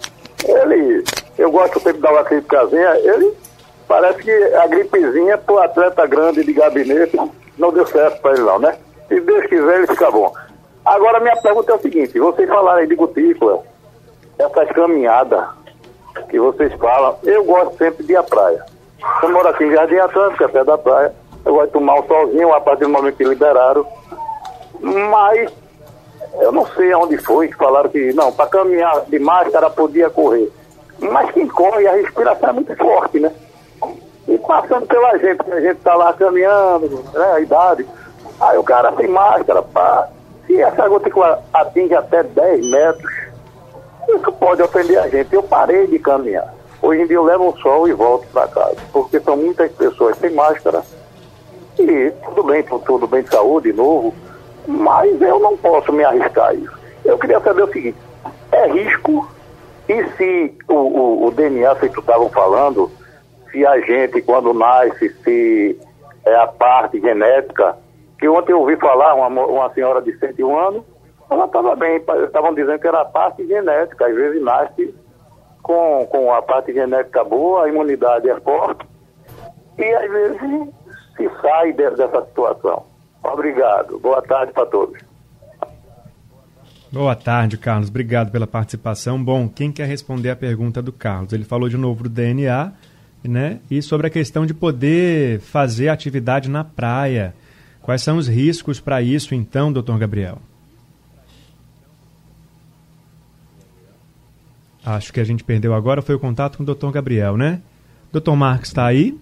[0.48, 1.04] Ele,
[1.38, 3.36] eu gosto sempre de dar uma criticazinha, ele
[3.88, 7.18] Parece que a gripezinha pro atleta grande de gabinete
[7.58, 8.78] não deu certo para ele não, né?
[9.08, 10.34] Se Deus quiser, ele fica bom.
[10.86, 13.64] Agora, minha pergunta é o seguinte, vocês falaram aí de gotícula,
[14.38, 15.46] essas caminhadas
[16.30, 18.66] que vocês falam, eu gosto sempre de ir à praia.
[19.24, 21.14] Eu moro aqui em Jardim Atlântico, é pé da praia.
[21.46, 23.88] Eu gosto de tomar um solzinho a partir do momento que liberaram.
[24.82, 25.52] Mas
[26.40, 30.52] eu não sei aonde foi que falaram que não, para caminhar de máscara podia correr.
[31.00, 33.32] Mas quem corre, a respiração é muito forte, né?
[34.28, 37.86] E passando pela gente, a gente tá lá caminhando, né, a idade.
[38.40, 40.10] Aí o cara sem máscara, pá.
[40.46, 43.14] Se essa gotícula atinge até 10 metros,
[44.08, 45.34] isso pode ofender a gente.
[45.34, 46.54] Eu parei de caminhar.
[46.82, 50.18] Hoje em dia eu levo um sol e volto para casa, porque são muitas pessoas
[50.18, 50.84] sem máscara.
[51.80, 54.14] E tudo bem, tudo bem de saúde, novo,
[54.68, 56.78] mas eu não posso me arriscar isso.
[57.06, 57.98] Eu queria saber o seguinte,
[58.52, 59.28] é risco
[59.88, 62.92] e se o, o, o DNA, que tu estavam falando,
[63.50, 65.80] se a gente, quando nasce, se
[66.26, 67.78] é a parte genética,
[68.20, 70.84] que ontem eu ouvi falar, uma, uma senhora de 101 anos,
[71.30, 74.94] ela estava bem, estavam dizendo que era a parte genética, às vezes nasce
[75.64, 78.86] com, com a parte genética boa, a imunidade é forte,
[79.78, 80.40] e às vezes
[81.16, 82.84] se sai de, dessa situação.
[83.28, 84.00] Obrigado.
[84.00, 85.00] Boa tarde para todos.
[86.92, 87.90] Boa tarde, Carlos.
[87.90, 89.22] Obrigado pela participação.
[89.22, 91.34] Bom, quem quer responder a pergunta do Carlos?
[91.34, 92.72] Ele falou de novo do DNA,
[93.24, 93.60] né?
[93.70, 97.36] E sobre a questão de poder fazer atividade na praia.
[97.82, 100.38] Quais são os riscos para isso, então, doutor Gabriel?
[104.86, 107.62] Acho que a gente perdeu agora foi o contato com o doutor Gabriel, né?
[108.12, 109.20] Doutor Marcos está aí?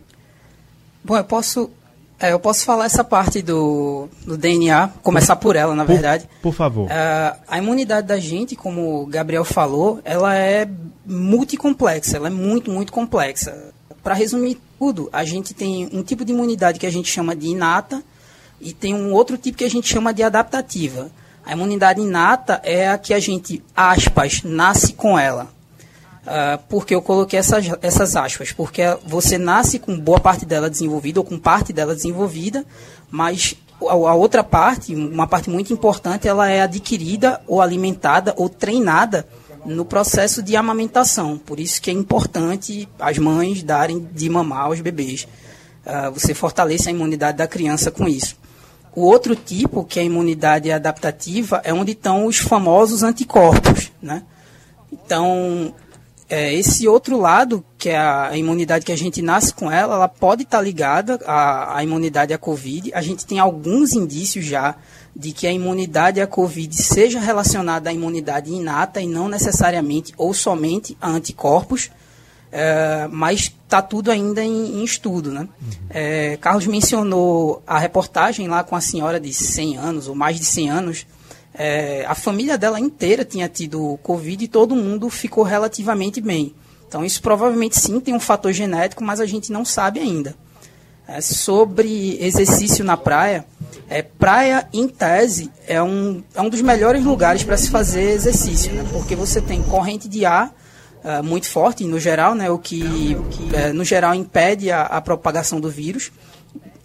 [1.03, 1.71] Bom, eu posso
[2.19, 6.29] é, eu posso falar essa parte do, do DNA, começar por ela, na por, verdade.
[6.41, 6.85] Por favor.
[6.85, 10.67] Uh, a imunidade da gente, como o Gabriel falou, ela é
[11.05, 13.73] multicomplexa, ela é muito, muito complexa.
[14.01, 17.47] Para resumir tudo, a gente tem um tipo de imunidade que a gente chama de
[17.47, 18.01] inata
[18.61, 21.11] e tem um outro tipo que a gente chama de adaptativa.
[21.45, 25.54] A imunidade inata é a que a gente, aspas, nasce com ela.
[26.25, 31.19] Uh, porque eu coloquei essas, essas aspas, porque você nasce com boa parte dela desenvolvida
[31.19, 32.65] ou com parte dela desenvolvida,
[33.11, 38.49] mas a, a, outra parte, uma parte muito importante, ela é adquirida ou alimentada ou
[38.49, 39.27] treinada
[39.63, 41.37] no processo de amamentação.
[41.37, 45.27] Por isso que é importante as mães darem de mamar aos bebês.
[45.85, 48.35] Uh, você fortalece a imunidade da criança com isso.
[48.95, 54.23] O outro tipo, que é a imunidade adaptativa, é onde estão os famosos anticorpos, né?
[54.91, 55.73] Então,
[56.27, 60.07] é, esse outro lado, que é a imunidade que a gente nasce com ela, ela
[60.07, 62.91] pode estar tá ligada à, à, imunidade à Covid.
[62.93, 64.75] A gente tem alguns indícios já
[65.15, 70.33] de que a imunidade à Covid seja relacionada à imunidade inata e não necessariamente ou
[70.33, 71.91] somente a anticorpos.
[72.51, 75.29] É, mas está tudo ainda em, em estudo.
[75.29, 75.47] Né?
[75.89, 80.45] É, Carlos mencionou a reportagem lá com a senhora de 100 anos, ou mais de
[80.45, 81.05] 100 anos,
[81.57, 86.53] é, a família dela inteira tinha tido Covid e todo mundo ficou relativamente bem.
[86.87, 90.35] Então, isso provavelmente sim tem um fator genético, mas a gente não sabe ainda.
[91.07, 93.45] É, sobre exercício na praia,
[93.87, 98.73] é, praia, em tese, é um, é um dos melhores lugares para se fazer exercício,
[98.73, 98.83] né?
[98.91, 100.51] porque você tem corrente de ar
[101.03, 102.49] é, muito forte, no geral, né?
[102.49, 103.15] o que,
[103.53, 106.11] é, no geral, impede a, a, propagação do vírus.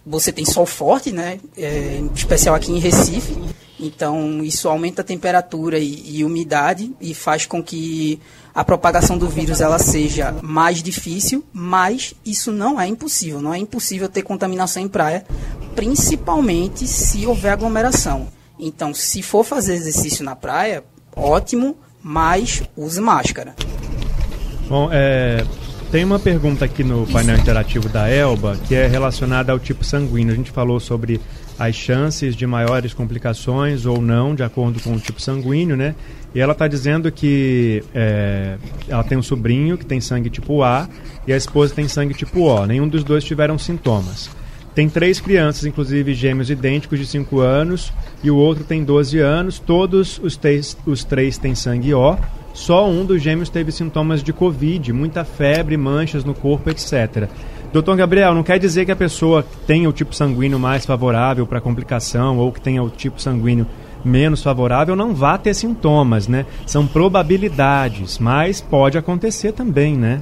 [0.05, 1.39] Você tem sol forte, né?
[1.57, 3.35] É, em especial aqui em Recife,
[3.81, 8.19] então, isso aumenta a temperatura e, e, umidade e faz com que
[8.53, 13.41] a propagação do vírus ela seja mais difícil, mas isso não é impossível.
[13.41, 15.25] Não é impossível ter contaminação em praia,
[15.75, 18.27] principalmente se houver aglomeração.
[18.59, 20.83] Então, se for fazer exercício na praia,
[21.15, 23.55] ótimo, mas use máscara.
[24.69, 25.43] Bom, é,
[25.91, 30.33] tem uma pergunta aqui no painel interativo da Elba que é relacionada ao tipo sanguíneo.
[30.33, 31.19] A gente falou sobre
[31.57, 35.95] as chances de maiores complicações ou não, de acordo com o tipo sanguíneo, né?
[36.33, 40.87] E ela está dizendo que é, ela tem um sobrinho que tem sangue tipo A
[41.27, 42.65] e a esposa tem sangue tipo O.
[42.65, 44.29] Nenhum dos dois tiveram sintomas.
[44.73, 47.91] Tem três crianças, inclusive gêmeos idênticos de 5 anos,
[48.23, 49.59] e o outro tem 12 anos.
[49.59, 50.39] Todos os,
[50.85, 52.17] os três têm sangue O.
[52.53, 57.29] Só um dos gêmeos teve sintomas de Covid, muita febre, manchas no corpo, etc.
[57.73, 61.61] Doutor Gabriel, não quer dizer que a pessoa tenha o tipo sanguíneo mais favorável para
[61.61, 63.65] complicação ou que tenha o tipo sanguíneo
[64.03, 66.45] menos favorável não vá ter sintomas, né?
[66.65, 70.21] São probabilidades, mas pode acontecer também, né?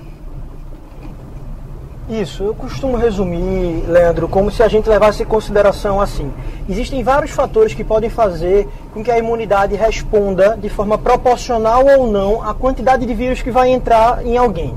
[2.10, 6.32] Isso, eu costumo resumir, Leandro, como se a gente levasse em consideração assim.
[6.68, 12.12] Existem vários fatores que podem fazer com que a imunidade responda de forma proporcional ou
[12.12, 14.74] não à quantidade de vírus que vai entrar em alguém.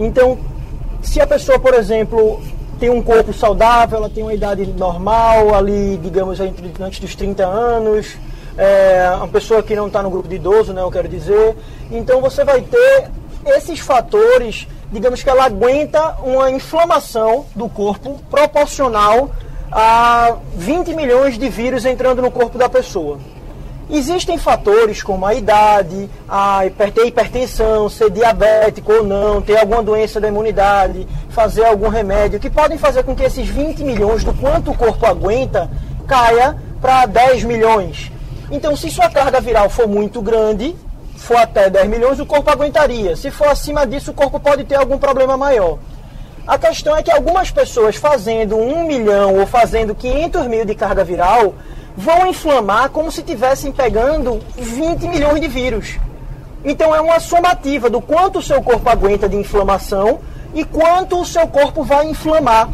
[0.00, 0.38] Então,
[1.02, 2.40] Se a pessoa, por exemplo,
[2.78, 7.44] tem um corpo saudável, ela tem uma idade normal, ali, digamos, entre, antes dos 30
[7.44, 8.16] anos,
[8.56, 11.56] é, uma pessoa que não está no grupo de idoso, né, eu quero dizer.
[11.90, 13.10] Então você vai ter
[13.46, 19.30] esses fatores, digamos que ela aguenta uma inflamação do corpo proporcional
[19.70, 23.18] a 20 milhões de vírus entrando no corpo da pessoa.
[23.94, 30.28] Existem fatores como a idade, a hipertensão, ser diabético ou não, ter alguma doença da
[30.28, 34.74] imunidade, fazer algum remédio, que podem fazer com que esses 20 milhões do quanto o
[34.74, 35.70] corpo aguenta
[36.06, 38.10] caia para 10 milhões.
[38.50, 40.74] Então, se sua carga viral for muito grande,
[41.14, 43.14] for até 10 milhões, o corpo aguentaria.
[43.14, 45.78] Se for acima disso, o corpo pode ter algum problema maior.
[46.46, 51.04] A questão é que algumas pessoas fazendo 1 milhão ou fazendo 500 mil de carga
[51.04, 51.54] viral
[51.96, 55.98] vão inflamar como se estivessem pegando 20 milhões de vírus.
[56.64, 60.20] Então é uma somativa do quanto o seu corpo aguenta de inflamação
[60.54, 62.68] e quanto o seu corpo vai inflamar.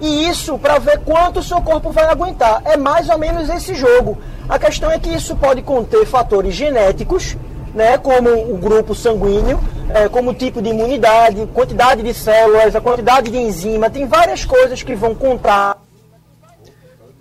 [0.00, 2.62] E isso para ver quanto o seu corpo vai aguentar.
[2.64, 4.18] É mais ou menos esse jogo.
[4.48, 7.36] A questão é que isso pode conter fatores genéticos,
[7.74, 12.80] né, como o grupo sanguíneo, é, como o tipo de imunidade, quantidade de células, a
[12.80, 15.83] quantidade de enzima, tem várias coisas que vão contar.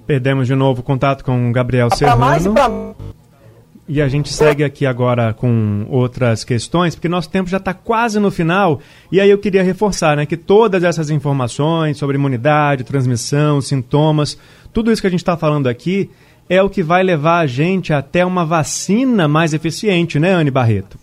[0.06, 2.20] Perdemos de novo contato com o Gabriel Serrano.
[2.20, 2.70] Mais pra...
[3.88, 8.18] E a gente segue aqui agora com outras questões, porque nosso tempo já está quase
[8.18, 8.80] no final.
[9.12, 14.38] E aí eu queria reforçar né, que todas essas informações sobre imunidade, transmissão, sintomas,
[14.72, 16.10] tudo isso que a gente está falando aqui
[16.50, 20.98] é o que vai levar a gente até uma vacina mais eficiente, né, Anne Barreto?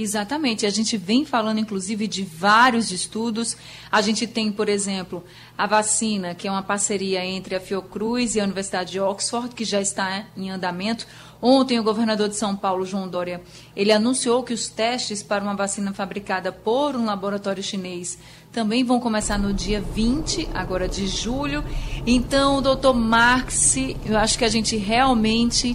[0.00, 0.64] Exatamente.
[0.64, 3.54] A gente vem falando, inclusive, de vários estudos.
[3.92, 5.22] A gente tem, por exemplo,
[5.58, 9.62] a vacina, que é uma parceria entre a Fiocruz e a Universidade de Oxford, que
[9.62, 11.06] já está em andamento.
[11.42, 13.42] Ontem, o governador de São Paulo, João Dória,
[13.76, 18.18] ele anunciou que os testes para uma vacina fabricada por um laboratório chinês
[18.50, 21.62] também vão começar no dia 20, agora de julho.
[22.06, 25.74] Então, doutor Marx, eu acho que a gente realmente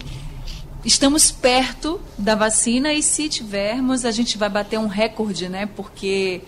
[0.86, 5.66] estamos perto da vacina e se tivermos, a gente vai bater um recorde, né?
[5.66, 6.40] Porque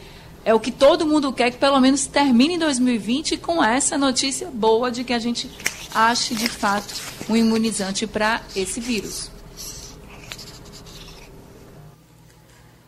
[0.45, 4.49] é o que todo mundo quer que pelo menos termine em 2020 com essa notícia
[4.49, 5.51] boa de que a gente
[5.93, 6.95] ache de fato
[7.29, 9.29] um imunizante para esse vírus.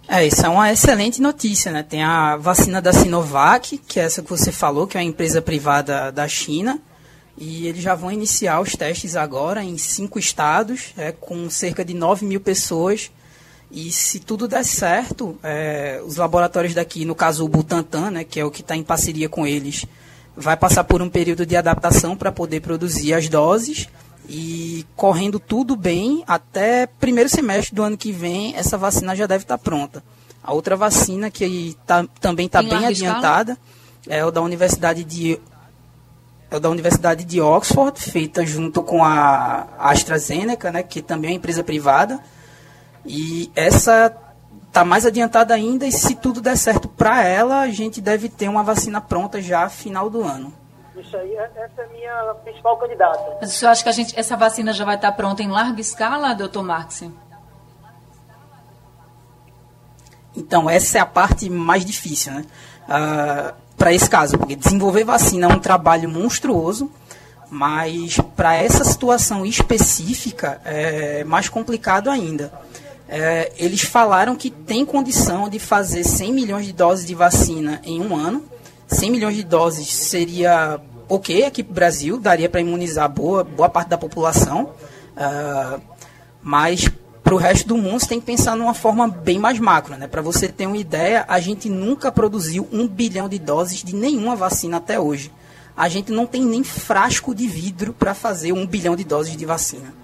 [0.07, 1.83] É, isso é uma excelente notícia, né?
[1.83, 5.43] Tem a vacina da Sinovac, que é essa que você falou, que é uma empresa
[5.43, 6.81] privada da China,
[7.41, 11.95] e eles já vão iniciar os testes agora em cinco estados, é, com cerca de
[11.95, 13.11] 9 mil pessoas.
[13.71, 18.39] E se tudo der certo, é, os laboratórios daqui, no caso o Butantan, né, que
[18.39, 19.87] é o que está em parceria com eles,
[20.37, 23.89] vai passar por um período de adaptação para poder produzir as doses
[24.29, 29.45] e correndo tudo bem, até primeiro semestre do ano que vem, essa vacina já deve
[29.45, 30.05] estar tá pronta.
[30.43, 34.19] A outra vacina que tá, também está bem adiantada escala?
[34.21, 35.39] é o da Universidade de
[36.51, 41.33] é o da Universidade de Oxford, feita junto com a AstraZeneca, né, que também é
[41.33, 42.19] uma empresa privada.
[43.07, 44.15] E essa
[44.67, 48.49] está mais adiantada ainda e se tudo der certo para ela, a gente deve ter
[48.49, 50.53] uma vacina pronta já final do ano.
[50.97, 53.39] Isso aí, é, essa é a minha principal candidata.
[53.41, 55.81] Mas o senhor acha que a gente, essa vacina já vai estar pronta em larga
[55.81, 57.05] escala, doutor Marx?
[60.37, 62.41] Então, essa é a parte mais difícil, né?
[62.43, 66.91] Uh, ah, para esse caso, porque desenvolver vacina é um trabalho monstruoso,
[67.51, 72.53] mas para essa situação específica é mais complicado ainda.
[73.09, 78.03] É, eles falaram que tem condição de fazer 100 milhões de doses de vacina em
[78.03, 78.45] um ano.
[78.87, 83.71] 100 milhões de doses seria ok aqui para o Brasil, daria para imunizar boa, boa
[83.71, 84.75] parte da população,
[85.17, 85.81] uh,
[86.43, 86.87] mas
[87.31, 89.97] para o resto do mundo você tem que pensar numa forma bem mais macro.
[89.97, 90.09] Né?
[90.09, 94.35] Para você ter uma ideia, a gente nunca produziu um bilhão de doses de nenhuma
[94.35, 95.31] vacina até hoje.
[95.77, 99.47] A gente não tem nem frasco de vidro para fazer um bilhão de doses de
[99.47, 99.95] vacina.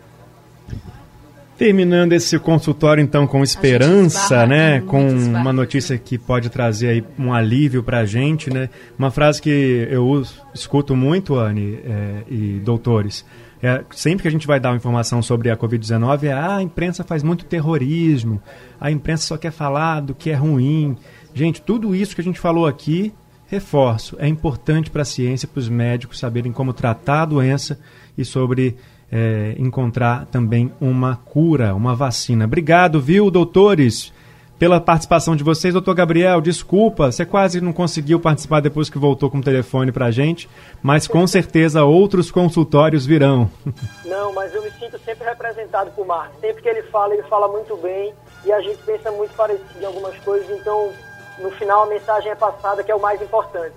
[1.58, 7.34] Terminando esse consultório então com esperança, né, com uma notícia que pode trazer aí um
[7.34, 10.22] alívio para a gente, né, uma frase que eu
[10.54, 13.24] escuto muito, Anne é, e doutores,
[13.66, 16.62] é, sempre que a gente vai dar uma informação sobre a Covid-19 é ah, a
[16.62, 18.40] imprensa faz muito terrorismo,
[18.80, 20.96] a imprensa só quer falar do que é ruim.
[21.34, 23.12] Gente, tudo isso que a gente falou aqui,
[23.48, 27.76] reforço, é importante para a ciência, para os médicos saberem como tratar a doença
[28.16, 28.76] e sobre
[29.10, 32.44] é, encontrar também uma cura, uma vacina.
[32.44, 34.12] Obrigado, viu, doutores,
[34.58, 35.72] pela participação de vocês.
[35.72, 40.06] Doutor Gabriel, desculpa, você quase não conseguiu participar depois que voltou com o telefone para
[40.06, 40.48] a gente,
[40.82, 43.50] mas com certeza outros consultórios virão.
[44.04, 46.40] Não, mas eu me sinto sempre representado por Marcos.
[46.40, 49.84] Sempre que ele fala, ele fala muito bem e a gente pensa muito parecido em
[49.84, 50.92] algumas coisas, então
[51.38, 53.74] no final a mensagem é passada, que é o mais importante.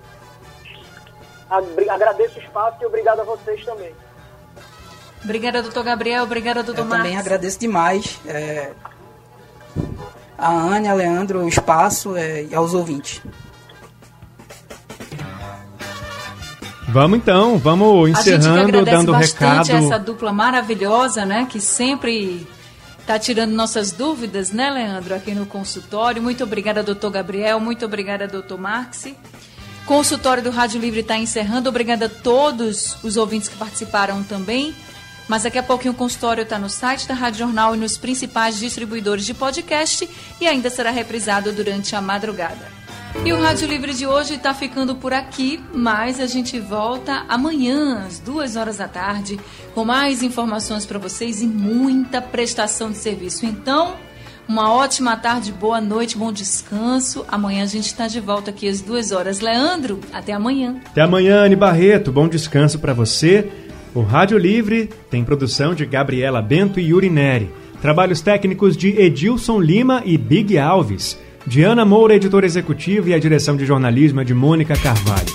[1.90, 3.92] Agradeço o espaço e obrigado a vocês também.
[5.22, 6.22] Obrigada, doutor Gabriel.
[6.22, 6.98] Obrigada, doutor Marcos.
[6.98, 8.72] também agradeço demais é,
[10.40, 13.20] a Anne, a Leandro, o espaço é, e aos ouvintes.
[16.88, 19.70] Vamos então, vamos encerrando, dando recado.
[19.70, 22.44] essa dupla maravilhosa, né, que sempre
[22.98, 26.22] está tirando nossas dúvidas, né, Leandro, aqui no consultório.
[26.22, 27.60] Muito obrigada, doutor Gabriel.
[27.60, 29.08] Muito obrigada, doutor Marx.
[29.86, 31.68] Consultório do Rádio Livre está encerrando.
[31.68, 34.74] Obrigada a todos os ouvintes que participaram também.
[35.30, 38.58] Mas daqui a pouquinho o consultório está no site da Rádio Jornal e nos principais
[38.58, 40.10] distribuidores de podcast
[40.40, 42.66] e ainda será reprisado durante a madrugada.
[43.24, 48.04] E o Rádio Livre de hoje está ficando por aqui, mas a gente volta amanhã,
[48.04, 49.38] às duas horas da tarde,
[49.72, 53.46] com mais informações para vocês e muita prestação de serviço.
[53.46, 53.94] Então,
[54.48, 57.24] uma ótima tarde, boa noite, bom descanso.
[57.28, 59.38] Amanhã a gente está de volta aqui às duas horas.
[59.38, 60.80] Leandro, até amanhã.
[60.86, 62.10] Até amanhã, Anne Barreto.
[62.10, 63.69] Bom descanso para você.
[63.94, 67.50] O Rádio Livre tem produção de Gabriela Bento e Yuri Neri.
[67.82, 71.18] Trabalhos técnicos de Edilson Lima e Big Alves.
[71.46, 75.34] Diana Moura, editora executiva, e a direção de jornalismo é de Mônica Carvalho.